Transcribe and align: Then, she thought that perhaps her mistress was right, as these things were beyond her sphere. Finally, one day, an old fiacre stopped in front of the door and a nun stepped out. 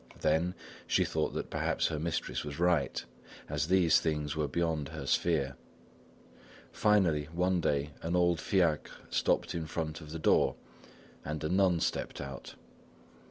Then, 0.21 0.55
she 0.87 1.05
thought 1.05 1.35
that 1.35 1.51
perhaps 1.51 1.89
her 1.89 1.99
mistress 1.99 2.43
was 2.43 2.59
right, 2.59 3.05
as 3.47 3.67
these 3.67 3.99
things 4.01 4.35
were 4.35 4.47
beyond 4.47 4.89
her 4.89 5.05
sphere. 5.05 5.55
Finally, 6.71 7.25
one 7.25 7.61
day, 7.61 7.91
an 8.01 8.15
old 8.15 8.39
fiacre 8.41 8.91
stopped 9.11 9.53
in 9.53 9.67
front 9.67 10.01
of 10.01 10.09
the 10.09 10.17
door 10.17 10.55
and 11.23 11.43
a 11.43 11.49
nun 11.49 11.79
stepped 11.81 12.19
out. 12.19 12.55